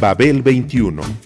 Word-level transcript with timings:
Babel 0.00 0.42
21. 0.42 1.25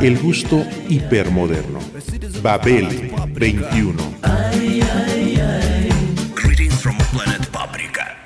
El 0.00 0.18
gusto 0.18 0.64
hipermoderno. 0.88 1.78
Babel 2.42 3.10
21. 3.32 3.94
Greetings 6.34 6.74
from 6.74 6.96
planet 7.12 7.46
Paprika. 7.48 8.16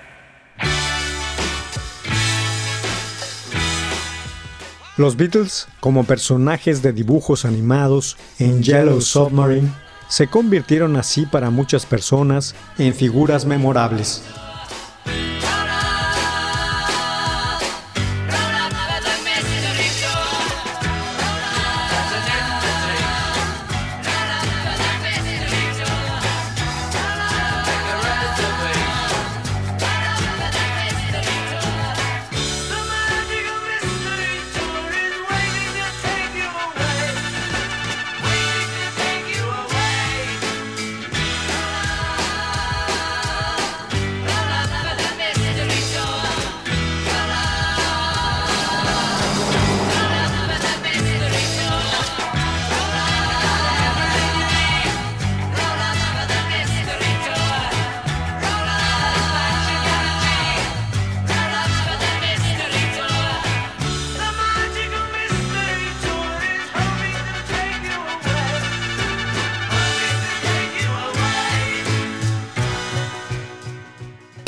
Los 4.96 5.16
Beatles, 5.16 5.68
como 5.80 6.04
personajes 6.04 6.82
de 6.82 6.92
dibujos 6.92 7.44
animados 7.44 8.16
en 8.38 8.62
Yellow 8.62 9.00
Submarine, 9.00 9.70
se 10.08 10.27
convirtieron 10.27 10.96
así 10.96 11.27
para 11.27 11.50
muchas 11.50 11.86
personas 11.86 12.54
en 12.78 12.94
figuras 12.94 13.44
memorables. 13.44 14.22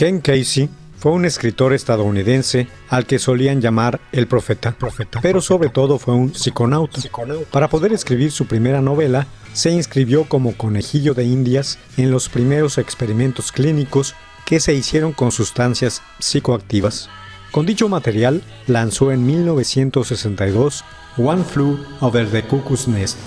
Ken 0.01 0.23
Casey 0.23 0.71
fue 0.99 1.13
un 1.13 1.27
escritor 1.27 1.75
estadounidense 1.75 2.69
al 2.89 3.05
que 3.05 3.19
solían 3.19 3.61
llamar 3.61 4.01
el 4.13 4.27
profeta, 4.27 4.75
pero 5.21 5.43
sobre 5.43 5.69
todo 5.69 5.99
fue 5.99 6.15
un 6.15 6.35
psiconauta. 6.35 7.03
Para 7.51 7.69
poder 7.69 7.93
escribir 7.93 8.33
su 8.33 8.47
primera 8.47 8.81
novela, 8.81 9.27
se 9.53 9.71
inscribió 9.73 10.25
como 10.25 10.57
conejillo 10.57 11.13
de 11.13 11.25
indias 11.25 11.79
en 11.99 12.11
los 12.11 12.31
primeros 12.31 12.79
experimentos 12.79 13.53
clínicos 13.53 14.15
que 14.47 14.59
se 14.59 14.73
hicieron 14.73 15.13
con 15.13 15.33
sustancias 15.33 16.01
psicoactivas. 16.19 17.11
Con 17.51 17.67
dicho 17.67 17.87
material, 17.91 18.43
lanzó 18.69 19.13
en 19.13 19.27
1962 19.27 20.83
One 21.19 21.45
Flew 21.45 21.79
Over 22.01 22.27
the 22.27 22.43
Cuckoo's 22.45 22.89
Nest. 22.89 23.19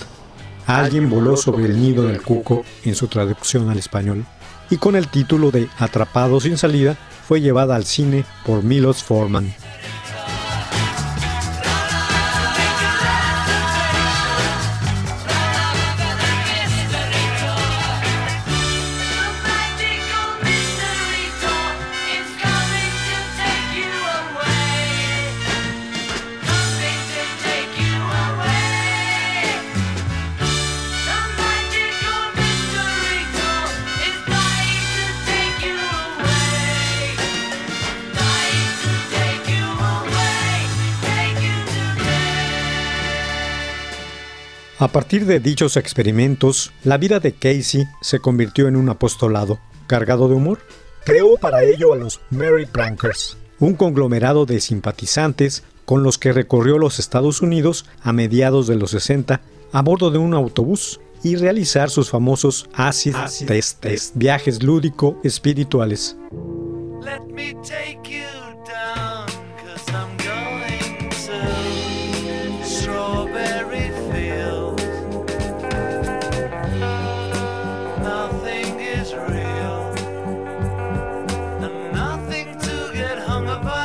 Alguien 0.66 1.08
voló 1.08 1.36
sobre 1.36 1.66
el 1.66 1.80
nido 1.80 2.02
del 2.08 2.20
cuco 2.20 2.64
en 2.84 2.96
su 2.96 3.06
traducción 3.06 3.70
al 3.70 3.78
español 3.78 4.26
y 4.74 4.76
con 4.76 4.96
el 4.96 5.06
título 5.06 5.52
de 5.52 5.68
Atrapado 5.78 6.40
sin 6.40 6.58
salida 6.58 6.96
fue 7.28 7.40
llevada 7.40 7.76
al 7.76 7.84
cine 7.84 8.24
por 8.44 8.64
Milos 8.64 9.04
Forman. 9.04 9.54
A 44.84 44.88
partir 44.88 45.24
de 45.24 45.40
dichos 45.40 45.78
experimentos, 45.78 46.70
la 46.82 46.98
vida 46.98 47.18
de 47.18 47.32
Casey 47.32 47.86
se 48.02 48.18
convirtió 48.18 48.68
en 48.68 48.76
un 48.76 48.90
apostolado, 48.90 49.58
cargado 49.86 50.28
de 50.28 50.34
humor. 50.34 50.58
Creó 51.06 51.38
para 51.38 51.64
ello 51.64 51.94
a 51.94 51.96
los 51.96 52.20
Merry 52.28 52.66
Prankers, 52.66 53.38
un 53.58 53.76
conglomerado 53.76 54.44
de 54.44 54.60
simpatizantes 54.60 55.64
con 55.86 56.02
los 56.02 56.18
que 56.18 56.34
recorrió 56.34 56.76
los 56.76 56.98
Estados 56.98 57.40
Unidos 57.40 57.86
a 58.02 58.12
mediados 58.12 58.66
de 58.66 58.76
los 58.76 58.90
60 58.90 59.40
a 59.72 59.80
bordo 59.80 60.10
de 60.10 60.18
un 60.18 60.34
autobús 60.34 61.00
y 61.22 61.36
realizar 61.36 61.88
sus 61.88 62.10
famosos 62.10 62.68
acid, 62.74 63.16
test, 63.80 64.12
viajes 64.16 64.62
lúdico 64.62 65.18
espirituales. 65.24 66.14
one 83.44 83.66
of. 83.66 83.83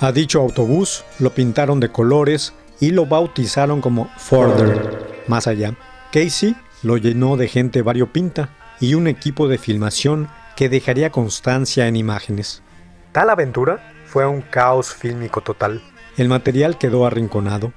A 0.00 0.12
dicho 0.12 0.40
autobús 0.40 1.04
lo 1.18 1.34
pintaron 1.34 1.80
de 1.80 1.90
colores 1.90 2.52
y 2.78 2.92
lo 2.92 3.06
bautizaron 3.06 3.80
como 3.80 4.08
Further, 4.16 5.24
más 5.26 5.48
allá. 5.48 5.74
Casey 6.12 6.54
lo 6.84 6.98
llenó 6.98 7.36
de 7.36 7.48
gente 7.48 7.82
variopinta 7.82 8.50
y 8.78 8.94
un 8.94 9.08
equipo 9.08 9.48
de 9.48 9.58
filmación 9.58 10.28
que 10.54 10.68
dejaría 10.68 11.10
constancia 11.10 11.88
en 11.88 11.96
imágenes. 11.96 12.62
Tal 13.10 13.28
aventura 13.28 13.92
fue 14.06 14.24
un 14.24 14.40
caos 14.40 14.94
fílmico 14.94 15.40
total. 15.40 15.82
El 16.16 16.28
material 16.28 16.78
quedó 16.78 17.04
arrinconado. 17.04 17.72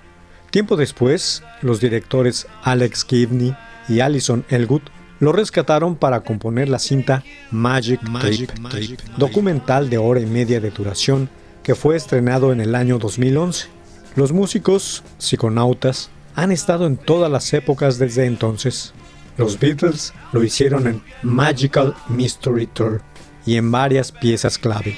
Tiempo 0.52 0.76
después, 0.76 1.44
los 1.64 1.80
directores 1.80 2.46
Alex 2.62 3.04
Gibney 3.10 3.56
y 3.90 4.02
Alison 4.02 4.46
Elgood 4.50 4.84
lo 5.20 5.32
rescataron 5.32 5.96
para 5.96 6.22
componer 6.22 6.70
la 6.70 6.78
cinta 6.78 7.24
Magic, 7.50 8.00
Tape, 8.04 8.98
documental 9.18 9.90
de 9.90 9.98
hora 9.98 10.20
y 10.20 10.28
media 10.28 10.60
de 10.60 10.70
duración 10.70 11.30
que 11.64 11.76
fue 11.76 11.96
estrenado 11.96 12.52
en 12.52 12.62
el 12.62 12.76
año 12.76 12.98
2011. 12.98 13.68
Los 14.16 14.32
músicos, 14.32 15.04
psiconautas, 15.18 16.10
han 16.36 16.52
estado 16.52 16.86
en 16.86 16.98
todas 16.98 17.32
las 17.32 17.54
épocas 17.54 17.98
desde 17.98 18.26
entonces. 18.26 18.94
Los 19.38 19.60
Beatles 19.60 20.14
lo 20.34 20.44
hicieron 20.44 20.88
en 20.88 21.04
Magical 21.24 21.96
Mystery 22.10 22.68
Tour 22.68 23.02
y 23.46 23.56
en 23.56 23.72
varias 23.72 24.12
piezas 24.12 24.58
clave. 24.58 24.96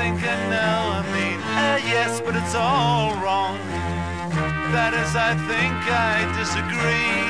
Think 0.00 0.22
I 0.22 0.48
know, 0.48 0.80
I 0.96 1.02
mean, 1.12 1.40
uh, 1.44 1.76
yes, 1.84 2.22
but 2.22 2.34
it's 2.34 2.54
all 2.54 3.12
wrong. 3.20 3.58
That 4.72 4.94
is, 4.96 5.12
I 5.14 5.36
think 5.44 5.76
I 5.92 6.24
disagree. 6.40 7.20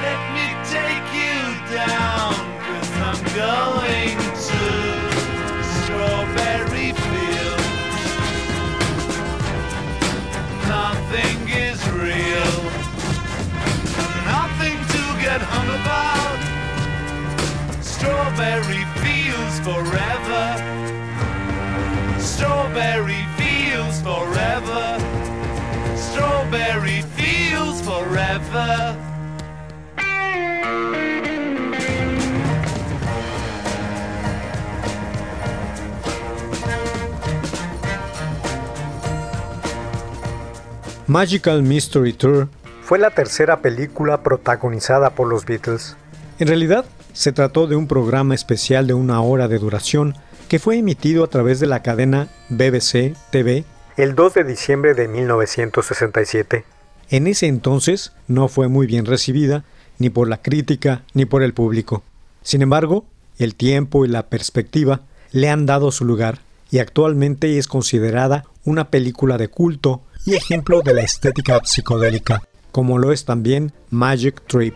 Let 0.00 0.20
me 0.32 0.46
take 0.72 1.04
you 1.12 1.36
down, 1.68 2.32
cause 2.64 2.92
I'm 3.04 3.20
going 3.36 4.16
to 4.48 4.64
Strawberry 5.84 6.96
Fields. 6.96 7.68
Nothing 10.64 11.38
is 11.68 11.76
real, 11.92 12.56
nothing 14.32 14.80
to 14.80 15.02
get 15.20 15.44
hung 15.44 15.68
about. 15.76 16.40
Strawberry 17.84 18.85
Fields 19.56 19.60
forever. 19.60 20.56
Strawberry 22.18 23.24
Fields 23.36 24.02
forever. 24.02 24.98
Strawberry 25.96 27.02
Fields 27.14 27.82
forever. 27.82 28.96
Magical 41.06 41.62
Mystery 41.62 42.12
Tour 42.12 42.48
fue 42.82 42.98
la 42.98 43.10
tercera 43.10 43.62
película 43.62 44.22
protagonizada 44.22 45.10
por 45.10 45.28
los 45.28 45.44
Beatles. 45.44 45.96
En 46.38 46.48
realidad, 46.48 46.84
se 47.16 47.32
trató 47.32 47.66
de 47.66 47.76
un 47.76 47.88
programa 47.88 48.34
especial 48.34 48.86
de 48.86 48.92
una 48.92 49.22
hora 49.22 49.48
de 49.48 49.58
duración 49.58 50.14
que 50.48 50.58
fue 50.58 50.76
emitido 50.76 51.24
a 51.24 51.28
través 51.28 51.60
de 51.60 51.66
la 51.66 51.82
cadena 51.82 52.28
BBC 52.50 53.16
TV 53.30 53.64
el 53.96 54.14
2 54.14 54.34
de 54.34 54.44
diciembre 54.44 54.92
de 54.92 55.08
1967. 55.08 56.64
En 57.08 57.26
ese 57.26 57.46
entonces 57.46 58.12
no 58.28 58.48
fue 58.48 58.68
muy 58.68 58.86
bien 58.86 59.06
recibida 59.06 59.64
ni 59.98 60.10
por 60.10 60.28
la 60.28 60.42
crítica 60.42 61.04
ni 61.14 61.24
por 61.24 61.42
el 61.42 61.54
público. 61.54 62.02
Sin 62.42 62.60
embargo, 62.60 63.06
el 63.38 63.54
tiempo 63.54 64.04
y 64.04 64.08
la 64.08 64.26
perspectiva 64.26 65.00
le 65.32 65.48
han 65.48 65.64
dado 65.64 65.92
su 65.92 66.04
lugar 66.04 66.40
y 66.70 66.80
actualmente 66.80 67.56
es 67.56 67.66
considerada 67.66 68.44
una 68.64 68.90
película 68.90 69.38
de 69.38 69.48
culto 69.48 70.02
y 70.26 70.34
ejemplo 70.34 70.82
de 70.82 70.92
la 70.92 71.00
estética 71.00 71.60
psicodélica, 71.64 72.42
como 72.72 72.98
lo 72.98 73.10
es 73.10 73.24
también 73.24 73.72
Magic 73.88 74.42
Trip. 74.46 74.74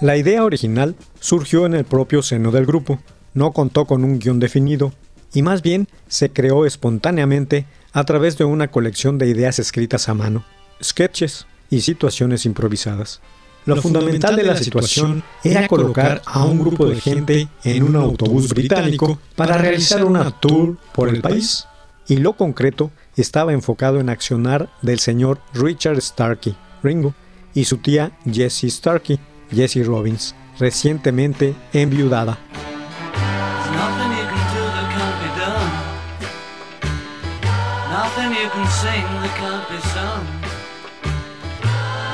La 0.00 0.16
idea 0.16 0.44
original 0.44 0.96
surgió 1.20 1.66
en 1.66 1.74
el 1.74 1.84
propio 1.84 2.22
seno 2.22 2.50
del 2.50 2.64
grupo, 2.64 3.00
no 3.34 3.52
contó 3.52 3.84
con 3.84 4.02
un 4.02 4.18
guion 4.18 4.40
definido, 4.40 4.94
y 5.34 5.42
más 5.42 5.60
bien 5.60 5.88
se 6.08 6.30
creó 6.30 6.64
espontáneamente 6.64 7.66
a 7.92 8.04
través 8.04 8.38
de 8.38 8.44
una 8.44 8.68
colección 8.68 9.18
de 9.18 9.28
ideas 9.28 9.58
escritas 9.58 10.08
a 10.08 10.14
mano, 10.14 10.42
sketches 10.82 11.46
y 11.68 11.82
situaciones 11.82 12.46
improvisadas. 12.46 13.20
Lo, 13.66 13.76
fundamental 13.76 14.36
de 14.36 14.44
la 14.44 14.56
situación 14.56 15.22
era 15.44 15.68
colocar 15.68 16.22
a 16.24 16.44
un 16.44 16.60
grupo 16.60 16.86
de 16.86 16.98
gente 16.98 17.48
en 17.62 17.82
un 17.82 17.96
autobús 17.96 18.48
británico 18.48 19.18
para 19.36 19.58
realizar 19.58 20.02
una 20.02 20.30
tour 20.30 20.78
por 20.94 21.10
el 21.10 21.20
país, 21.20 21.66
y 22.08 22.16
lo 22.16 22.32
concreto 22.32 22.90
estaba 23.16 23.52
enfocado 23.52 24.00
en 24.00 24.08
accionar 24.08 24.70
del 24.80 24.98
señor 24.98 25.40
Richard 25.52 26.00
Starkey, 26.00 26.56
Ringo, 26.82 27.14
y 27.52 27.66
su 27.66 27.76
tía 27.76 28.12
Jessie 28.24 28.70
Starkey, 28.70 29.20
Jessie 29.52 29.82
Robbins, 29.82 30.34
recientemente 30.58 31.54
enviudada. 31.72 32.38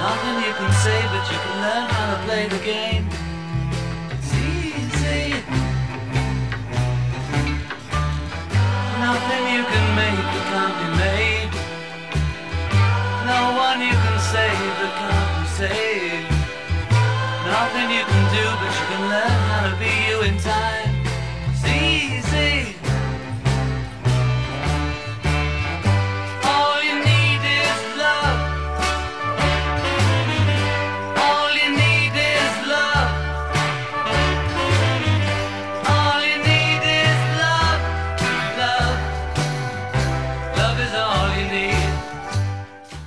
Nothing 0.07 0.37
you 0.39 0.55
can 0.55 0.73
say, 0.73 1.03
but 1.11 1.25
you 1.31 1.39
can 1.39 1.61
learn 1.61 1.85
how 1.91 2.15
to 2.15 2.19
play 2.25 2.49
the 2.49 2.65
game. 2.65 2.96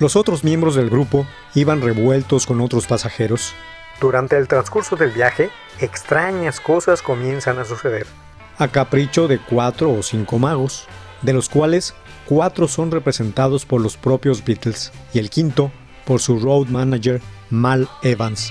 Los 0.00 0.16
otros 0.16 0.44
miembros 0.44 0.74
del 0.74 0.88
grupo 0.88 1.26
iban 1.54 1.82
revueltos 1.82 2.46
con 2.46 2.62
otros 2.62 2.86
pasajeros. 2.86 3.52
Durante 4.00 4.38
el 4.38 4.48
transcurso 4.48 4.96
del 4.96 5.10
viaje, 5.10 5.50
extrañas 5.78 6.58
cosas 6.58 7.02
comienzan 7.02 7.58
a 7.58 7.66
suceder. 7.66 8.06
A 8.56 8.68
capricho 8.68 9.28
de 9.28 9.38
cuatro 9.38 9.92
o 9.92 10.02
cinco 10.02 10.38
magos, 10.38 10.86
de 11.20 11.34
los 11.34 11.50
cuales 11.50 11.94
cuatro 12.24 12.66
son 12.66 12.90
representados 12.90 13.66
por 13.66 13.82
los 13.82 13.98
propios 13.98 14.42
Beatles 14.42 14.90
y 15.12 15.18
el 15.18 15.28
quinto 15.28 15.70
por 16.06 16.20
su 16.20 16.38
road 16.40 16.68
manager 16.68 17.20
Mal 17.50 17.86
Evans. 18.02 18.50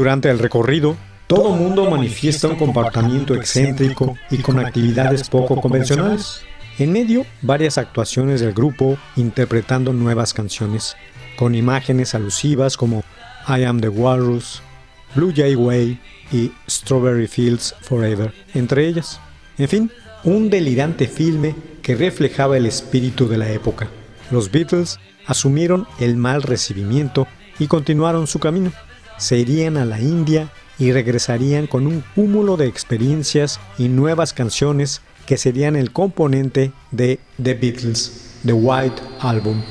Durante 0.00 0.30
el 0.30 0.38
recorrido, 0.38 0.96
todo 1.26 1.50
mundo 1.50 1.90
manifiesta 1.90 2.48
un 2.48 2.56
comportamiento 2.56 3.34
excéntrico 3.34 4.16
y 4.30 4.38
con 4.38 4.58
actividades 4.58 5.28
poco 5.28 5.60
convencionales. 5.60 6.40
En 6.78 6.90
medio, 6.90 7.26
varias 7.42 7.76
actuaciones 7.76 8.40
del 8.40 8.54
grupo 8.54 8.96
interpretando 9.16 9.92
nuevas 9.92 10.32
canciones, 10.32 10.96
con 11.36 11.54
imágenes 11.54 12.14
alusivas 12.14 12.78
como 12.78 13.04
I 13.46 13.64
Am 13.64 13.78
the 13.82 13.90
Walrus, 13.90 14.62
Blue 15.14 15.34
Jay 15.36 15.54
Way, 15.54 16.00
y 16.32 16.50
Strawberry 16.66 17.26
Fields 17.26 17.74
Forever, 17.82 18.32
entre 18.54 18.86
ellas. 18.86 19.20
En 19.58 19.68
fin, 19.68 19.90
un 20.24 20.48
delirante 20.48 21.08
filme 21.08 21.54
que 21.82 21.94
reflejaba 21.94 22.56
el 22.56 22.64
espíritu 22.64 23.28
de 23.28 23.36
la 23.36 23.50
época. 23.50 23.86
Los 24.30 24.50
Beatles 24.50 24.98
asumieron 25.26 25.86
el 25.98 26.16
mal 26.16 26.42
recibimiento 26.42 27.28
y 27.58 27.66
continuaron 27.66 28.26
su 28.26 28.38
camino. 28.38 28.72
Se 29.20 29.36
irían 29.36 29.76
a 29.76 29.84
la 29.84 30.00
India 30.00 30.50
y 30.78 30.92
regresarían 30.92 31.66
con 31.66 31.86
un 31.86 32.02
cúmulo 32.14 32.56
de 32.56 32.66
experiencias 32.66 33.60
y 33.78 33.88
nuevas 33.88 34.32
canciones 34.32 35.02
que 35.26 35.36
serían 35.36 35.76
el 35.76 35.92
componente 35.92 36.72
de 36.90 37.20
The 37.40 37.54
Beatles, 37.54 38.38
The 38.44 38.54
White 38.54 39.02
Album. 39.20 39.62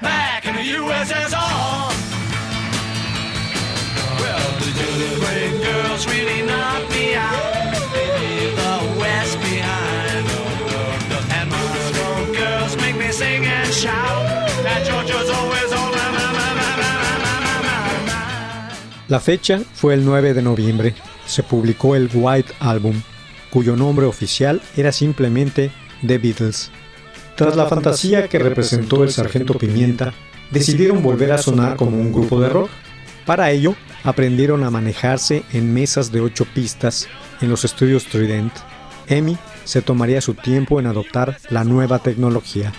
back 0.00 0.46
in 0.46 0.54
the 0.54 0.62
USSR. 0.62 1.90
The 4.60 5.64
girls 5.64 6.06
really 6.06 6.42
me 6.42 7.14
out. 7.14 7.60
La 19.10 19.18
fecha 19.18 19.60
fue 19.74 19.94
el 19.94 20.04
9 20.04 20.34
de 20.34 20.42
noviembre. 20.42 20.94
Se 21.26 21.42
publicó 21.42 21.96
el 21.96 22.08
White 22.14 22.52
Album, 22.60 23.02
cuyo 23.50 23.74
nombre 23.74 24.06
oficial 24.06 24.62
era 24.76 24.92
simplemente 24.92 25.72
The 26.06 26.18
Beatles. 26.18 26.70
Tras 27.40 27.56
la 27.56 27.64
fantasía 27.64 28.28
que 28.28 28.38
representó 28.38 29.02
el 29.02 29.10
Sargento 29.10 29.54
Pimienta, 29.54 30.12
decidieron 30.50 31.02
volver 31.02 31.32
a 31.32 31.38
sonar 31.38 31.74
como 31.74 31.96
un 31.96 32.12
grupo 32.12 32.38
de 32.38 32.50
rock. 32.50 32.68
Para 33.24 33.50
ello, 33.50 33.74
aprendieron 34.04 34.62
a 34.62 34.70
manejarse 34.70 35.42
en 35.50 35.72
mesas 35.72 36.12
de 36.12 36.20
8 36.20 36.46
pistas 36.54 37.08
en 37.40 37.48
los 37.48 37.64
estudios 37.64 38.04
Trident. 38.04 38.52
Emi 39.06 39.38
se 39.64 39.80
tomaría 39.80 40.20
su 40.20 40.34
tiempo 40.34 40.80
en 40.80 40.86
adoptar 40.86 41.38
la 41.48 41.64
nueva 41.64 42.00
tecnología. 42.00 42.74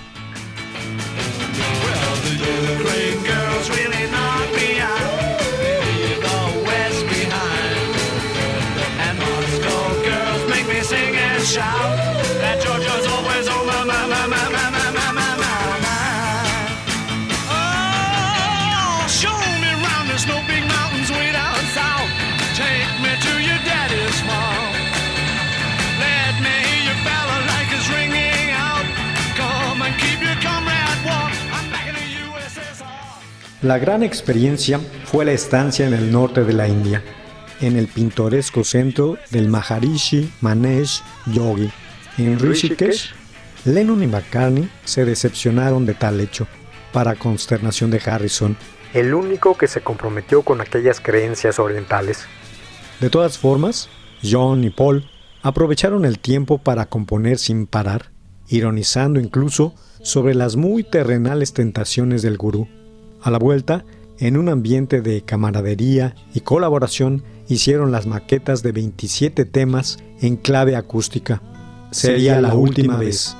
La 33.61 33.77
gran 33.77 34.01
experiencia 34.01 34.79
fue 35.05 35.23
la 35.23 35.33
estancia 35.33 35.85
en 35.85 35.93
el 35.93 36.11
norte 36.11 36.43
de 36.43 36.53
la 36.53 36.67
India, 36.67 37.03
en 37.61 37.77
el 37.77 37.87
pintoresco 37.87 38.63
centro 38.63 39.19
del 39.29 39.49
Maharishi 39.49 40.31
Manesh 40.41 41.03
Yogi. 41.27 41.69
En 42.17 42.39
Rishikesh, 42.39 43.11
Lennon 43.65 44.01
y 44.01 44.07
McCartney 44.07 44.67
se 44.83 45.05
decepcionaron 45.05 45.85
de 45.85 45.93
tal 45.93 46.19
hecho, 46.21 46.47
para 46.91 47.13
consternación 47.13 47.91
de 47.91 48.01
Harrison, 48.03 48.57
el 48.95 49.13
único 49.13 49.55
que 49.55 49.67
se 49.67 49.81
comprometió 49.81 50.41
con 50.41 50.59
aquellas 50.59 50.99
creencias 50.99 51.59
orientales. 51.59 52.25
De 52.99 53.11
todas 53.11 53.37
formas, 53.37 53.89
John 54.23 54.63
y 54.63 54.71
Paul 54.71 55.07
aprovecharon 55.43 56.05
el 56.05 56.17
tiempo 56.17 56.57
para 56.57 56.87
componer 56.87 57.37
sin 57.37 57.67
parar, 57.67 58.11
ironizando 58.47 59.19
incluso 59.19 59.75
sobre 60.01 60.33
las 60.33 60.55
muy 60.55 60.83
terrenales 60.83 61.53
tentaciones 61.53 62.23
del 62.23 62.37
gurú. 62.37 62.67
A 63.21 63.29
la 63.29 63.37
vuelta, 63.37 63.85
en 64.17 64.37
un 64.37 64.49
ambiente 64.49 65.01
de 65.01 65.21
camaradería 65.21 66.15
y 66.33 66.41
colaboración, 66.41 67.23
hicieron 67.47 67.91
las 67.91 68.07
maquetas 68.07 68.63
de 68.63 68.71
27 68.71 69.45
temas 69.45 69.99
en 70.21 70.37
clave 70.37 70.75
acústica. 70.75 71.41
Sería 71.91 72.41
la 72.41 72.53
última 72.53 72.97
vez. 72.97 73.35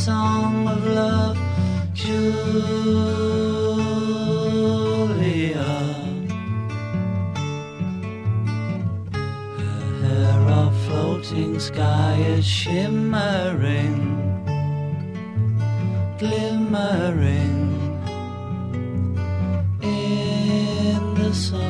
Song 0.00 0.66
of 0.66 0.86
love, 0.86 1.38
Julia. 1.92 2.22
Her 9.12 9.84
hair 10.02 10.40
of 10.62 10.72
floating 10.86 11.60
sky 11.60 12.14
is 12.34 12.46
shimmering, 12.46 13.98
glimmering 16.18 17.60
in 19.82 21.14
the 21.14 21.34
sun. 21.34 21.69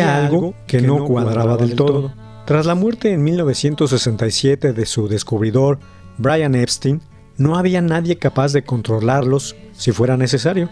Había 0.00 0.26
algo 0.26 0.54
que 0.66 0.80
no 0.80 1.04
cuadraba 1.04 1.56
del 1.56 1.74
todo. 1.74 2.12
Tras 2.46 2.66
la 2.66 2.74
muerte 2.74 3.12
en 3.12 3.22
1967 3.22 4.72
de 4.72 4.86
su 4.86 5.08
descubridor, 5.08 5.78
Brian 6.18 6.54
Epstein, 6.54 7.00
no 7.36 7.56
había 7.56 7.80
nadie 7.80 8.18
capaz 8.18 8.52
de 8.52 8.64
controlarlos 8.64 9.56
si 9.72 9.92
fuera 9.92 10.16
necesario. 10.16 10.68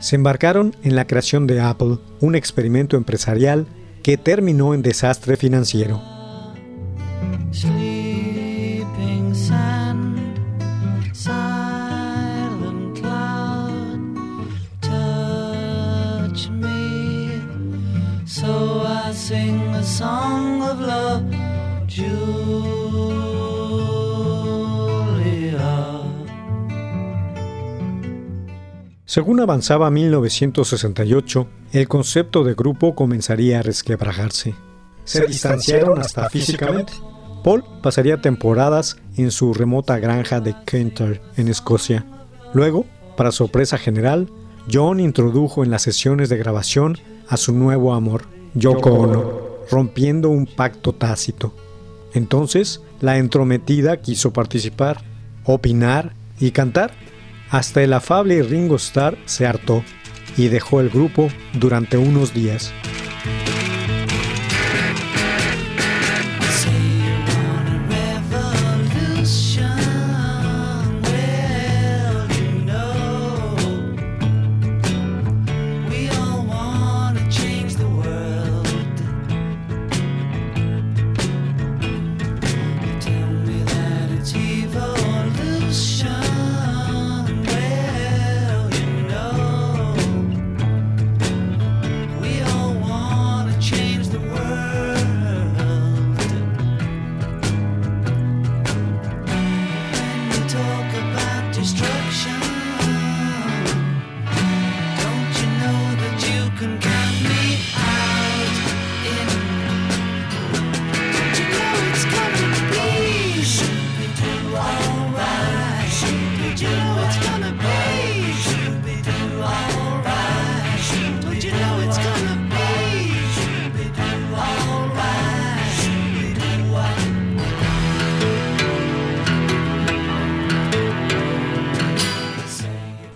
Se 0.00 0.16
embarcaron 0.16 0.76
en 0.82 0.96
la 0.96 1.06
creación 1.06 1.46
de 1.46 1.60
Apple, 1.60 1.98
un 2.20 2.34
experimento 2.34 2.96
empresarial 2.96 3.66
que 4.02 4.16
terminó 4.18 4.74
en 4.74 4.82
desastre 4.82 5.36
financiero. 5.36 6.02
Sing 19.24 19.58
a 19.74 19.82
song 19.82 20.60
of 20.60 20.78
love, 20.80 21.22
Julia. 21.88 22.14
Según 29.06 29.40
avanzaba 29.40 29.90
1968, 29.90 31.48
el 31.72 31.88
concepto 31.88 32.44
de 32.44 32.52
grupo 32.52 32.94
comenzaría 32.94 33.60
a 33.60 33.62
resquebrajarse. 33.62 34.54
Se 35.04 35.26
distanciaron 35.26 35.98
hasta 35.98 36.28
físicamente. 36.28 36.92
Paul 37.42 37.64
pasaría 37.82 38.20
temporadas 38.20 38.98
en 39.16 39.30
su 39.30 39.54
remota 39.54 39.98
granja 39.98 40.40
de 40.40 40.54
Kenter, 40.66 41.22
en 41.38 41.48
Escocia. 41.48 42.04
Luego, 42.52 42.84
para 43.16 43.32
sorpresa 43.32 43.78
general, 43.78 44.28
John 44.70 45.00
introdujo 45.00 45.64
en 45.64 45.70
las 45.70 45.80
sesiones 45.80 46.28
de 46.28 46.36
grabación 46.36 46.98
a 47.26 47.38
su 47.38 47.54
nuevo 47.54 47.94
amor, 47.94 48.33
Yoko 48.54 48.90
Ono, 48.90 49.40
rompiendo 49.70 50.28
un 50.28 50.46
pacto 50.46 50.92
tácito. 50.92 51.52
Entonces, 52.12 52.80
la 53.00 53.18
entrometida 53.18 53.96
quiso 53.96 54.32
participar, 54.32 55.02
opinar 55.44 56.12
y 56.38 56.52
cantar. 56.52 56.92
Hasta 57.50 57.82
el 57.82 57.92
afable 57.92 58.42
Ringo 58.42 58.76
Starr 58.76 59.18
se 59.26 59.46
hartó 59.46 59.82
y 60.36 60.48
dejó 60.48 60.80
el 60.80 60.90
grupo 60.90 61.28
durante 61.54 61.96
unos 61.96 62.32
días. 62.32 62.72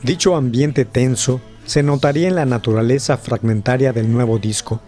Dicho 0.09 0.37
ambiente 0.37 0.87
tenso 0.87 1.39
se 1.67 1.83
notaría 1.83 2.29
en 2.29 2.35
la 2.35 2.47
naturaleza 2.47 3.19
fragmentaria 3.19 3.93
del 3.93 4.11
nuevo 4.11 4.39
disco. 4.39 4.81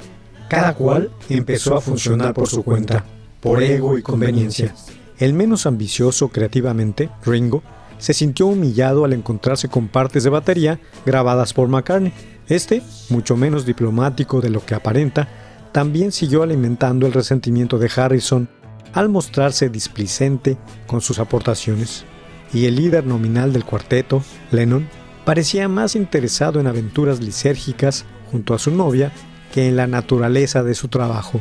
Cada 0.48 0.72
cual 0.74 1.10
empezó 1.28 1.76
a 1.76 1.82
funcionar 1.82 2.32
por 2.32 2.48
su 2.48 2.62
cuenta, 2.62 3.04
por 3.38 3.62
ego 3.62 3.98
y 3.98 4.02
conveniencia. 4.02 4.74
El 5.18 5.34
menos 5.34 5.66
ambicioso 5.66 6.28
creativamente, 6.28 7.10
Ringo, 7.22 7.62
se 7.98 8.14
sintió 8.14 8.46
humillado 8.46 9.04
al 9.04 9.12
encontrarse 9.12 9.68
con 9.68 9.88
partes 9.88 10.24
de 10.24 10.30
batería 10.30 10.80
grabadas 11.04 11.52
por 11.52 11.68
McCartney. 11.68 12.14
Este, 12.48 12.82
mucho 13.10 13.36
menos 13.36 13.66
diplomático 13.66 14.40
de 14.40 14.48
lo 14.48 14.64
que 14.64 14.74
aparenta, 14.74 15.28
también 15.70 16.12
siguió 16.12 16.42
alimentando 16.42 17.06
el 17.06 17.12
resentimiento 17.12 17.78
de 17.78 17.90
Harrison 17.94 18.48
al 18.94 19.10
mostrarse 19.10 19.68
displicente 19.68 20.56
con 20.86 21.02
sus 21.02 21.18
aportaciones. 21.18 22.06
Y 22.54 22.64
el 22.64 22.76
líder 22.76 23.04
nominal 23.04 23.52
del 23.52 23.66
cuarteto, 23.66 24.24
Lennon, 24.50 24.88
parecía 25.30 25.68
más 25.68 25.94
interesado 25.94 26.58
en 26.58 26.66
aventuras 26.66 27.20
lisérgicas 27.20 28.04
junto 28.32 28.52
a 28.52 28.58
su 28.58 28.72
novia 28.72 29.12
que 29.54 29.68
en 29.68 29.76
la 29.76 29.86
naturaleza 29.86 30.64
de 30.64 30.74
su 30.74 30.88
trabajo. 30.88 31.40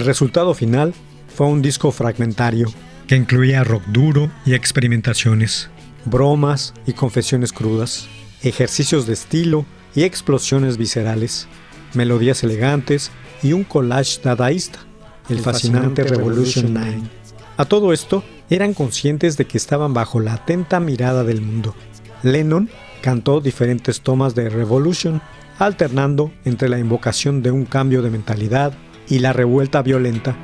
El 0.00 0.06
resultado 0.06 0.54
final 0.54 0.94
fue 1.28 1.46
un 1.48 1.60
disco 1.60 1.92
fragmentario 1.92 2.72
que 3.06 3.16
incluía 3.16 3.64
rock 3.64 3.82
duro 3.88 4.30
y 4.46 4.54
experimentaciones, 4.54 5.68
bromas 6.06 6.72
y 6.86 6.94
confesiones 6.94 7.52
crudas, 7.52 8.08
ejercicios 8.42 9.06
de 9.06 9.12
estilo 9.12 9.66
y 9.94 10.04
explosiones 10.04 10.78
viscerales, 10.78 11.48
melodías 11.92 12.42
elegantes 12.42 13.10
y 13.42 13.52
un 13.52 13.62
collage 13.62 14.22
dadaísta, 14.24 14.78
el, 15.28 15.40
fascinante, 15.40 16.02
Revolution 16.02 16.72
9. 16.72 17.02
A 17.58 17.66
todo 17.66 17.92
esto, 17.92 18.24
eran 18.48 18.72
conscientes 18.72 19.36
de 19.36 19.44
que 19.44 19.58
estaban 19.58 19.92
bajo 19.92 20.18
la 20.18 20.32
atenta 20.32 20.80
mirada 20.80 21.24
del 21.24 21.42
mundo. 21.42 21.74
Lennon 22.22 22.70
cantó 23.02 23.42
diferentes 23.42 24.00
tomas 24.00 24.34
de 24.34 24.48
Revolution, 24.48 25.20
alternando 25.58 26.32
entre 26.46 26.70
la 26.70 26.78
invocación 26.78 27.42
de 27.42 27.50
un 27.50 27.66
cambio 27.66 28.00
de 28.00 28.08
mentalidad 28.08 28.72
y 29.10 29.18
la 29.18 29.32
revuelta 29.34 29.82
violenta. 29.82 30.36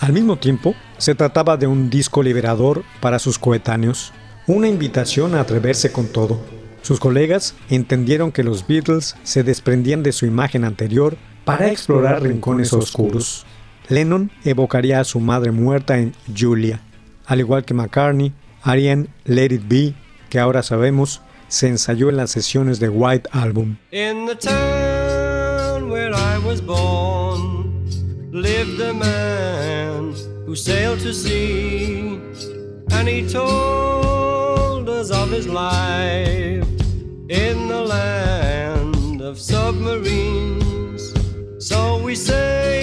Al 0.00 0.12
mismo 0.12 0.36
tiempo, 0.36 0.74
se 0.98 1.14
trataba 1.14 1.56
de 1.56 1.66
un 1.66 1.88
disco 1.88 2.22
liberador 2.22 2.84
para 3.00 3.18
sus 3.18 3.38
coetáneos, 3.38 4.12
una 4.46 4.68
invitación 4.68 5.34
a 5.34 5.40
atreverse 5.40 5.90
con 5.90 6.08
todo. 6.08 6.61
Sus 6.82 6.98
colegas 6.98 7.54
entendieron 7.70 8.32
que 8.32 8.42
los 8.42 8.66
Beatles 8.66 9.16
se 9.22 9.44
desprendían 9.44 10.02
de 10.02 10.12
su 10.12 10.26
imagen 10.26 10.64
anterior 10.64 11.16
para 11.44 11.70
explorar 11.70 12.22
rincones 12.22 12.72
oscuros. 12.72 13.46
Lennon 13.88 14.30
evocaría 14.44 15.00
a 15.00 15.04
su 15.04 15.20
madre 15.20 15.52
muerta 15.52 15.98
en 15.98 16.12
Julia, 16.36 16.80
al 17.26 17.40
igual 17.40 17.64
que 17.64 17.74
McCartney, 17.74 18.32
harían 18.62 19.08
Let 19.24 19.52
It 19.52 19.62
Be, 19.68 19.94
que 20.28 20.40
ahora 20.40 20.62
sabemos 20.62 21.20
se 21.48 21.68
ensayó 21.68 22.08
en 22.08 22.16
las 22.16 22.30
sesiones 22.30 22.80
de 22.80 22.88
White 22.88 23.28
Album. 23.32 23.76
In 23.90 24.26
the 24.26 24.34
town 24.34 25.90
where 25.90 26.12
I 26.12 26.38
was 26.44 26.60
born 26.60 27.86
lived 28.32 28.80
a 28.80 28.92
man 28.92 30.14
who 30.46 30.56
sailed 30.56 31.00
to 31.00 31.12
sea, 31.12 32.18
and 32.90 33.08
he 33.08 33.22
told 33.28 34.11
of 35.10 35.30
his 35.30 35.48
life 35.48 36.68
in 37.28 37.68
the 37.68 37.82
land 37.82 39.20
of 39.20 39.38
submarines. 39.38 41.12
So 41.58 42.02
we 42.02 42.14
sailed 42.14 42.81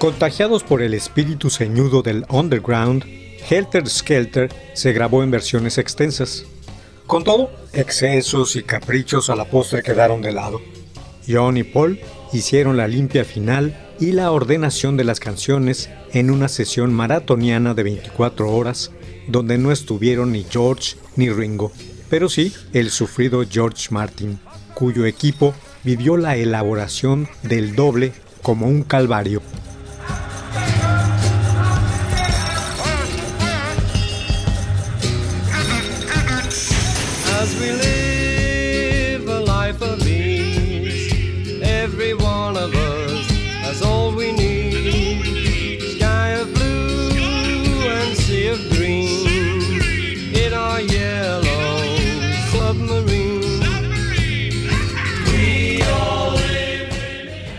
Contagiados 0.00 0.64
por 0.64 0.80
el 0.80 0.94
espíritu 0.94 1.50
ceñudo 1.50 2.00
del 2.00 2.24
underground, 2.30 3.04
Helter 3.50 3.86
Skelter 3.86 4.48
se 4.72 4.94
grabó 4.94 5.22
en 5.22 5.30
versiones 5.30 5.76
extensas. 5.76 6.46
Con 7.06 7.22
todo, 7.22 7.50
excesos 7.74 8.56
y 8.56 8.62
caprichos 8.62 9.28
a 9.28 9.36
la 9.36 9.44
postre 9.44 9.82
quedaron 9.82 10.22
de 10.22 10.32
lado. 10.32 10.62
John 11.28 11.58
y 11.58 11.64
Paul 11.64 12.00
hicieron 12.32 12.78
la 12.78 12.88
limpia 12.88 13.26
final 13.26 13.90
y 14.00 14.12
la 14.12 14.30
ordenación 14.30 14.96
de 14.96 15.04
las 15.04 15.20
canciones 15.20 15.90
en 16.14 16.30
una 16.30 16.48
sesión 16.48 16.94
maratoniana 16.94 17.74
de 17.74 17.82
24 17.82 18.50
horas, 18.50 18.92
donde 19.28 19.58
no 19.58 19.70
estuvieron 19.70 20.32
ni 20.32 20.46
George 20.48 20.96
ni 21.16 21.28
Ringo, 21.28 21.72
pero 22.08 22.30
sí 22.30 22.54
el 22.72 22.88
sufrido 22.90 23.44
George 23.46 23.88
Martin, 23.90 24.40
cuyo 24.72 25.04
equipo 25.04 25.54
vivió 25.84 26.16
la 26.16 26.38
elaboración 26.38 27.28
del 27.42 27.76
doble 27.76 28.14
como 28.40 28.66
un 28.66 28.82
calvario. 28.82 29.42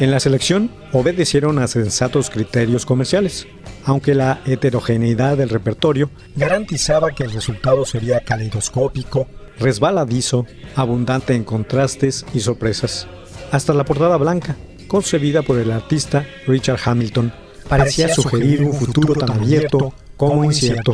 En 0.01 0.09
la 0.09 0.19
selección 0.19 0.71
obedecieron 0.93 1.59
a 1.59 1.67
sensatos 1.67 2.31
criterios 2.31 2.87
comerciales, 2.87 3.45
aunque 3.85 4.15
la 4.15 4.41
heterogeneidad 4.47 5.37
del 5.37 5.49
repertorio 5.49 6.09
garantizaba 6.35 7.11
que 7.11 7.23
el 7.23 7.31
resultado 7.31 7.85
sería 7.85 8.21
caleidoscópico, 8.21 9.27
resbaladizo, 9.59 10.47
abundante 10.75 11.35
en 11.35 11.43
contrastes 11.43 12.25
y 12.33 12.39
sorpresas. 12.39 13.07
Hasta 13.51 13.75
la 13.75 13.85
portada 13.85 14.17
blanca, 14.17 14.55
concebida 14.87 15.43
por 15.43 15.59
el 15.59 15.69
artista 15.69 16.25
Richard 16.47 16.79
Hamilton, 16.83 17.31
parecía 17.69 18.11
sugerir 18.11 18.63
un 18.63 18.73
futuro 18.73 19.13
tan 19.13 19.29
abierto 19.29 19.93
como 20.17 20.43
incierto. 20.43 20.93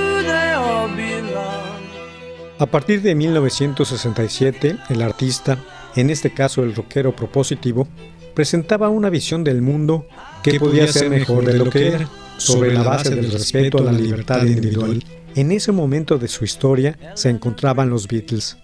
A 2.61 2.67
partir 2.67 3.01
de 3.01 3.15
1967, 3.15 4.77
el 4.89 5.01
artista, 5.01 5.57
en 5.95 6.11
este 6.11 6.31
caso 6.31 6.63
el 6.63 6.75
rockero 6.75 7.15
propositivo, 7.15 7.87
presentaba 8.35 8.89
una 8.89 9.09
visión 9.09 9.43
del 9.43 9.63
mundo 9.63 10.05
que 10.43 10.59
podía 10.59 10.87
ser 10.87 11.09
mejor 11.09 11.43
de 11.43 11.57
lo 11.57 11.71
que 11.71 11.87
era, 11.87 12.07
sobre 12.37 12.71
la 12.71 12.83
base 12.83 13.15
del 13.15 13.31
respeto 13.31 13.79
a 13.79 13.81
la 13.81 13.91
libertad 13.91 14.45
individual. 14.45 15.03
En 15.33 15.51
ese 15.51 15.71
momento 15.71 16.19
de 16.19 16.27
su 16.27 16.45
historia 16.45 16.99
se 17.15 17.29
encontraban 17.29 17.89
los 17.89 18.07
Beatles. 18.07 18.57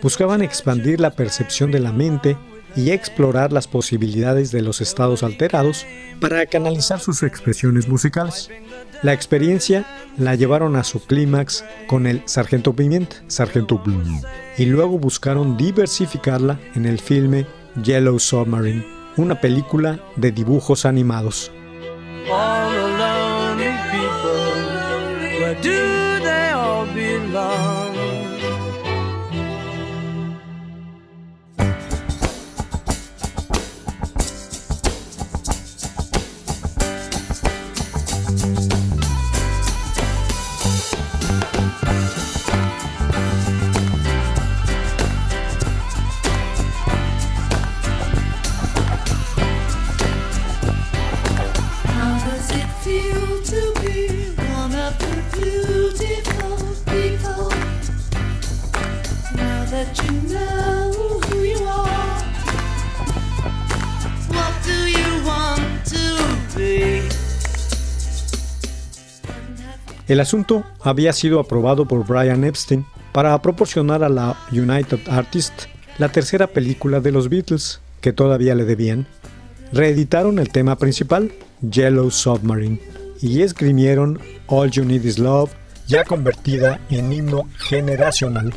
Buscaban 0.00 0.40
expandir 0.40 0.98
la 0.98 1.10
percepción 1.10 1.70
de 1.70 1.80
la 1.80 1.92
mente 1.92 2.38
y 2.74 2.90
explorar 2.90 3.52
las 3.52 3.68
posibilidades 3.68 4.50
de 4.50 4.62
los 4.62 4.80
estados 4.80 5.22
alterados 5.22 5.84
para 6.22 6.46
canalizar 6.46 7.00
sus 7.00 7.22
expresiones 7.22 7.86
musicales. 7.86 8.48
La 9.02 9.12
experiencia 9.12 9.84
la 10.16 10.36
llevaron 10.36 10.76
a 10.76 10.84
su 10.84 11.04
clímax 11.04 11.64
con 11.88 12.06
el 12.06 12.22
Sargento 12.26 12.72
Pimienta, 12.72 13.16
Sargento 13.26 13.78
Blue, 13.78 14.00
y 14.56 14.66
luego 14.66 14.96
buscaron 14.96 15.56
diversificarla 15.56 16.60
en 16.76 16.86
el 16.86 17.00
filme 17.00 17.46
Yellow 17.82 18.20
Submarine, 18.20 18.86
una 19.16 19.40
película 19.40 19.98
de 20.14 20.30
dibujos 20.30 20.86
animados. 20.86 21.50
El 70.12 70.20
asunto 70.20 70.62
había 70.82 71.14
sido 71.14 71.40
aprobado 71.40 71.88
por 71.88 72.06
Brian 72.06 72.44
Epstein 72.44 72.84
para 73.12 73.40
proporcionar 73.40 74.04
a 74.04 74.10
la 74.10 74.36
United 74.52 75.08
Artists 75.08 75.68
la 75.96 76.10
tercera 76.10 76.48
película 76.48 77.00
de 77.00 77.12
los 77.12 77.30
Beatles, 77.30 77.80
que 78.02 78.12
todavía 78.12 78.54
le 78.54 78.66
debían, 78.66 79.06
reeditaron 79.72 80.38
el 80.38 80.50
tema 80.50 80.76
principal, 80.76 81.32
Yellow 81.62 82.10
Submarine, 82.10 82.78
y 83.22 83.40
esgrimieron 83.40 84.20
All 84.48 84.70
You 84.70 84.84
Need 84.84 85.02
Is 85.02 85.18
Love, 85.18 85.50
ya 85.86 86.04
convertida 86.04 86.78
en 86.90 87.10
himno 87.10 87.48
generacional. 87.56 88.52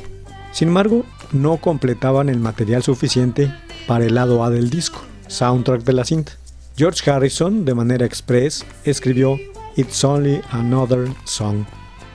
Sin 0.51 0.67
embargo, 0.67 1.05
no 1.31 1.55
completaban 1.55 2.27
el 2.27 2.39
material 2.41 2.83
suficiente 2.83 3.49
para 3.87 4.03
el 4.03 4.15
lado 4.15 4.43
A 4.43 4.49
del 4.49 4.69
disco, 4.69 5.05
soundtrack 5.27 5.85
de 5.85 5.93
la 5.93 6.03
cinta. 6.03 6.33
George 6.75 7.09
Harrison, 7.09 7.63
de 7.63 7.75
manera 7.75 8.05
express, 8.05 8.65
escribió 8.83 9.39
It's 9.75 10.03
Only 10.03 10.41
Another 10.51 11.09
Song. 11.25 11.65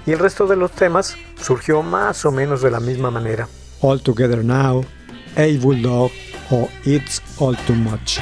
Y 0.07 0.13
el 0.13 0.19
resto 0.19 0.47
de 0.47 0.57
los 0.57 0.71
temas 0.73 1.17
surgió 1.41 1.83
más 1.83 2.25
o 2.25 2.33
menos 2.33 2.63
de 2.63 2.71
la 2.71 2.81
misma 2.81 3.11
manera. 3.11 3.49
All 3.83 4.01
Together 4.01 4.45
Now, 4.45 4.85
A 5.37 5.47
Bulldog 5.61 6.11
o 6.51 6.69
It's 6.85 7.23
All 7.39 7.57
Too 7.67 7.75
Much. 7.75 8.19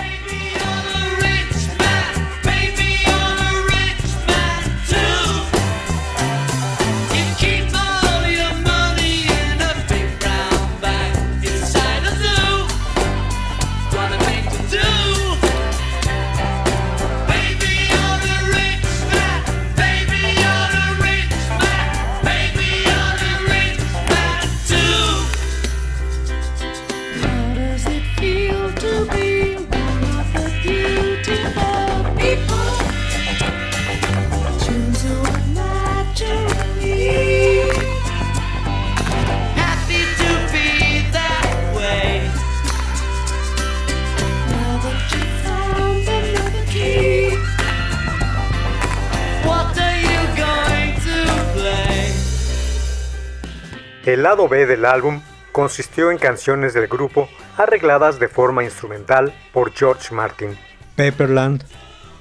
El 54.09 54.23
lado 54.23 54.49
B 54.49 54.65
del 54.65 54.87
álbum 54.87 55.21
consistió 55.53 56.11
en 56.11 56.17
canciones 56.17 56.73
del 56.73 56.87
grupo 56.87 57.29
arregladas 57.59 58.19
de 58.19 58.29
forma 58.29 58.65
instrumental 58.65 59.35
por 59.53 59.71
George 59.75 60.15
Martin. 60.15 60.57
Pepperland, 60.97 61.63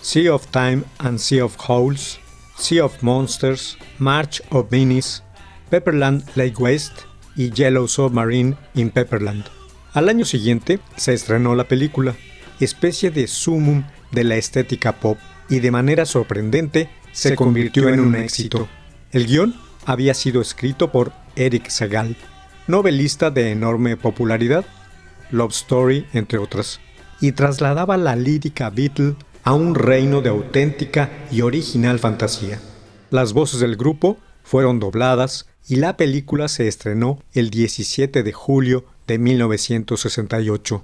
Sea 0.01 0.35
of 0.35 0.47
Time 0.47 0.83
and 0.97 1.17
Sea 1.17 1.45
of 1.45 1.55
Holes, 1.65 2.19
Sea 2.57 2.83
of 2.83 3.01
Monsters, 3.01 3.77
March 3.99 4.43
of 4.49 4.69
Minis, 4.69 5.23
Pepperland 5.69 6.25
Lake 6.35 6.55
West 6.57 7.03
y 7.37 7.51
Yellow 7.51 7.87
Submarine 7.87 8.57
in 8.73 8.89
Pepperland. 8.89 9.45
Al 9.93 10.09
año 10.09 10.25
siguiente 10.25 10.81
se 10.97 11.13
estrenó 11.13 11.55
la 11.55 11.69
película, 11.69 12.15
especie 12.59 13.11
de 13.11 13.27
sumum 13.27 13.85
de 14.11 14.25
la 14.25 14.35
estética 14.35 14.91
pop, 14.91 15.17
y 15.47 15.61
de 15.61 15.71
manera 15.71 16.05
sorprendente 16.05 16.89
se 17.13 17.37
convirtió 17.37 17.87
en 17.87 18.01
un 18.01 18.15
éxito. 18.15 18.67
El 19.13 19.25
guion 19.25 19.55
había 19.85 20.13
sido 20.13 20.41
escrito 20.41 20.91
por 20.91 21.13
Eric 21.37 21.69
Segal, 21.69 22.15
novelista 22.67 23.31
de 23.31 23.51
enorme 23.51 23.95
popularidad, 23.95 24.65
Love 25.31 25.53
Story, 25.53 26.05
entre 26.13 26.39
otras, 26.39 26.79
y 27.21 27.31
trasladaba 27.31 27.97
la 27.97 28.15
lírica 28.15 28.69
Beatle 28.69 29.15
a 29.43 29.53
un 29.53 29.75
reino 29.75 30.21
de 30.21 30.29
auténtica 30.29 31.09
y 31.31 31.41
original 31.41 31.99
fantasía. 31.99 32.59
Las 33.11 33.33
voces 33.33 33.61
del 33.61 33.77
grupo 33.77 34.17
fueron 34.43 34.79
dobladas 34.79 35.47
y 35.67 35.77
la 35.77 35.95
película 35.95 36.47
se 36.47 36.67
estrenó 36.67 37.19
el 37.33 37.49
17 37.49 38.23
de 38.23 38.33
julio 38.33 38.85
de 39.07 39.17
1968. 39.17 40.83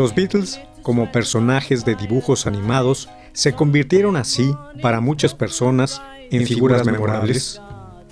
Los 0.00 0.14
Beatles, 0.14 0.58
como 0.80 1.12
personajes 1.12 1.84
de 1.84 1.94
dibujos 1.94 2.46
animados, 2.46 3.10
se 3.34 3.52
convirtieron 3.52 4.16
así, 4.16 4.50
para 4.80 5.02
muchas 5.02 5.34
personas, 5.34 6.00
en 6.30 6.46
figuras 6.46 6.86
memorables. 6.86 7.60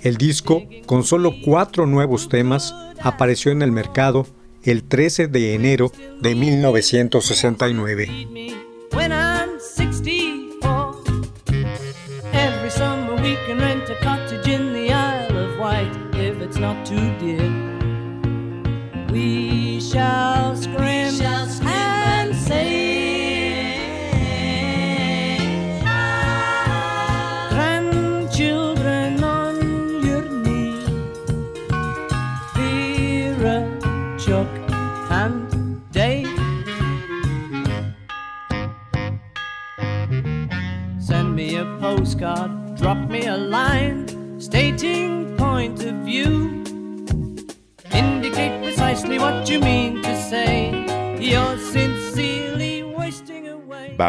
El 0.03 0.17
disco, 0.17 0.61
con 0.85 1.03
solo 1.03 1.33
cuatro 1.43 1.87
nuevos 1.87 2.29
temas, 2.29 2.75
apareció 3.01 3.51
en 3.51 3.63
el 3.63 3.71
mercado 3.71 4.27
el 4.61 4.83
13 4.83 5.29
de 5.29 5.55
enero 5.55 5.91
de 6.21 6.35
1969. 6.35 8.27
me 8.31 8.53
when 8.93 9.11
I'm 9.11 9.59
64. 9.59 11.01
Every 12.33 12.69
summer 12.69 13.15
we 13.15 13.35
can 13.47 13.59